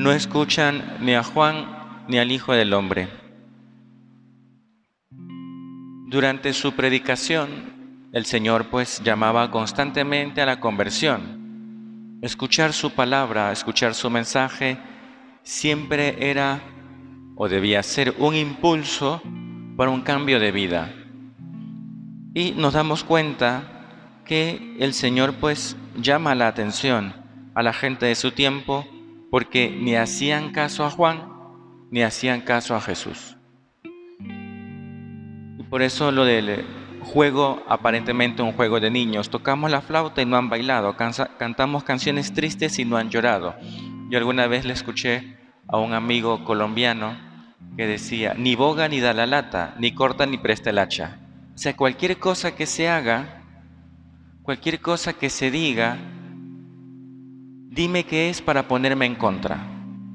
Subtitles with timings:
[0.00, 3.08] no escuchan ni a Juan ni al Hijo del Hombre.
[6.08, 12.18] Durante su predicación, el Señor pues llamaba constantemente a la conversión.
[12.22, 14.78] Escuchar su palabra, escuchar su mensaje,
[15.42, 16.62] siempre era
[17.36, 19.20] o debía ser un impulso
[19.76, 20.94] para un cambio de vida.
[22.32, 27.12] Y nos damos cuenta que el Señor pues llama la atención
[27.54, 28.86] a la gente de su tiempo
[29.30, 31.28] porque ni hacían caso a Juan
[31.90, 33.36] ni hacían caso a Jesús.
[35.58, 36.64] Y por eso lo del
[37.00, 42.32] juego, aparentemente un juego de niños, tocamos la flauta y no han bailado, cantamos canciones
[42.32, 43.54] tristes y no han llorado.
[44.08, 45.36] Yo alguna vez le escuché
[45.68, 47.16] a un amigo colombiano
[47.76, 51.18] que decía, ni boga ni da la lata, ni corta ni presta el hacha.
[51.54, 53.42] O sea, cualquier cosa que se haga,
[54.42, 55.96] cualquier cosa que se diga,
[57.70, 59.56] dime qué es para ponerme en contra.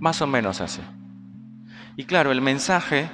[0.00, 0.80] Más o menos así.
[1.96, 3.08] Y claro, el mensaje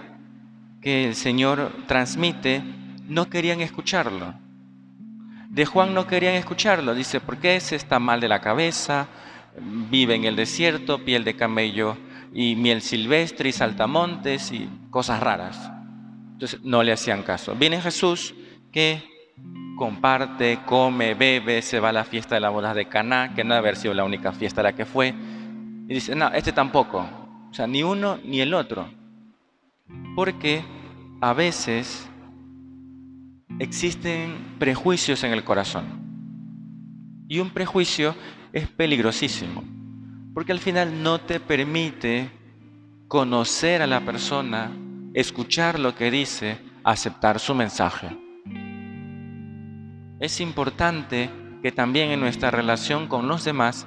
[0.80, 2.62] que el Señor transmite,
[3.06, 4.34] no querían escucharlo.
[5.50, 6.94] De Juan no querían escucharlo.
[6.94, 9.08] Dice, porque ese está mal de la cabeza,
[9.90, 11.96] vive en el desierto, piel de camello
[12.32, 15.70] y miel silvestre y saltamontes y cosas raras.
[16.32, 17.54] Entonces no le hacían caso.
[17.54, 18.34] Viene Jesús
[18.70, 19.02] que
[19.78, 23.54] comparte, come, bebe, se va a la fiesta de la boda de Caná, que no
[23.54, 25.14] debe haber sido la única fiesta a la que fue,
[25.88, 27.08] y dice, no, este tampoco,
[27.50, 28.90] o sea, ni uno ni el otro,
[30.14, 30.62] porque
[31.20, 32.06] a veces
[33.58, 35.86] existen prejuicios en el corazón,
[37.28, 38.14] y un prejuicio
[38.52, 39.62] es peligrosísimo,
[40.34, 42.30] porque al final no te permite
[43.06, 44.72] conocer a la persona,
[45.14, 48.27] escuchar lo que dice, aceptar su mensaje.
[50.20, 51.30] Es importante
[51.62, 53.86] que también en nuestra relación con los demás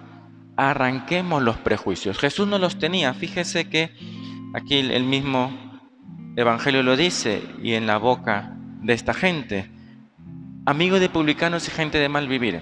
[0.58, 2.18] arranquemos los prejuicios.
[2.18, 3.14] Jesús no los tenía.
[3.14, 3.96] Fíjese que
[4.54, 5.52] aquí el mismo
[6.36, 9.70] Evangelio lo dice y en la boca de esta gente.
[10.66, 12.62] Amigo de publicanos y gente de mal vivir.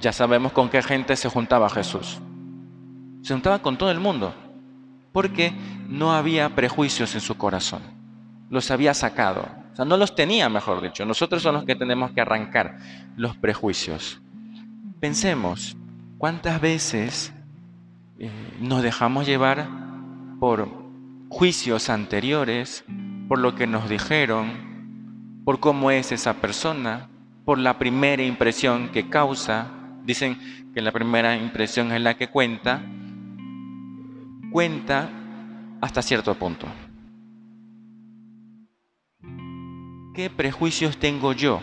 [0.00, 2.20] Ya sabemos con qué gente se juntaba Jesús.
[3.22, 4.34] Se juntaba con todo el mundo
[5.12, 5.52] porque
[5.88, 7.82] no había prejuicios en su corazón.
[8.50, 9.63] Los había sacado.
[9.74, 11.04] O sea, no los tenía, mejor dicho.
[11.04, 12.78] Nosotros somos los que tenemos que arrancar
[13.16, 14.22] los prejuicios.
[15.00, 15.76] Pensemos,
[16.16, 17.34] ¿cuántas veces
[18.20, 18.30] eh,
[18.60, 19.66] nos dejamos llevar
[20.38, 20.68] por
[21.28, 22.84] juicios anteriores,
[23.26, 27.08] por lo que nos dijeron, por cómo es esa persona,
[27.44, 29.72] por la primera impresión que causa?
[30.04, 32.80] Dicen que la primera impresión es la que cuenta.
[34.52, 35.10] Cuenta
[35.80, 36.68] hasta cierto punto.
[40.14, 41.60] ¿Qué prejuicios tengo yo?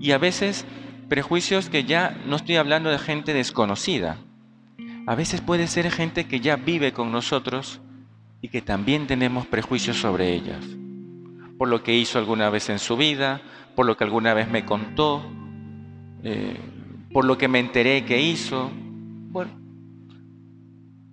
[0.00, 0.66] Y a veces
[1.08, 4.18] prejuicios que ya no estoy hablando de gente desconocida.
[5.06, 7.80] A veces puede ser gente que ya vive con nosotros
[8.40, 10.64] y que también tenemos prejuicios sobre ellas.
[11.58, 13.40] Por lo que hizo alguna vez en su vida,
[13.76, 15.22] por lo que alguna vez me contó,
[16.24, 16.58] eh,
[17.12, 18.72] por lo que me enteré que hizo.
[19.30, 19.52] Bueno,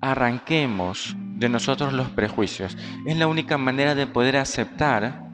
[0.01, 2.75] arranquemos de nosotros los prejuicios.
[3.05, 5.29] Es la única manera de poder aceptar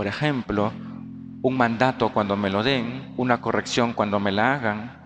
[0.00, 0.72] por ejemplo,
[1.42, 4.96] un mandato cuando me lo den, una corrección cuando me la hagan.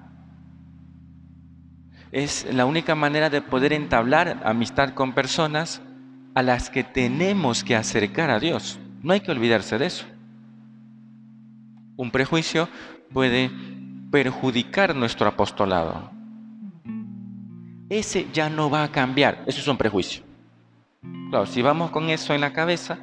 [2.12, 5.82] Es la única manera de poder entablar amistad con personas
[6.37, 8.78] a las que tenemos que acercar a Dios.
[9.03, 10.06] No hay que olvidarse de eso.
[11.97, 12.69] Un prejuicio
[13.12, 13.50] puede
[14.12, 16.12] perjudicar nuestro apostolado.
[17.88, 19.43] Ese ya no va a cambiar.
[19.49, 20.22] Eso es un prejuicio.
[21.44, 22.98] Si vamos con eso en la cabeza,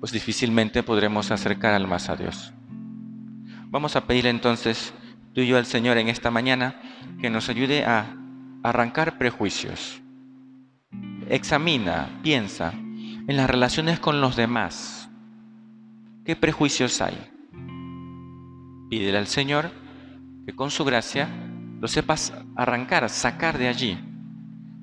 [0.00, 2.52] pues difícilmente podremos acercar al más a Dios.
[3.68, 4.92] Vamos a pedir entonces
[5.32, 6.80] tú y yo al Señor en esta mañana
[7.20, 8.16] que nos ayude a
[8.64, 10.02] arrancar prejuicios.
[11.28, 15.08] Examina, piensa en las relaciones con los demás.
[16.24, 17.16] ¿Qué prejuicios hay?
[18.90, 19.70] Pídele al Señor
[20.44, 21.28] que con su gracia
[21.80, 23.96] lo sepas arrancar, sacar de allí.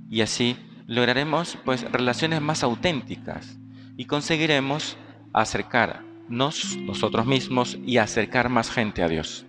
[0.10, 0.56] Y así
[0.88, 3.58] lograremos pues relaciones más auténticas
[3.98, 4.98] y conseguiremos
[5.34, 9.46] acercarnos nosotros mismos y acercar más gente a Dios.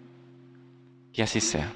[1.12, 1.72] Que así sea.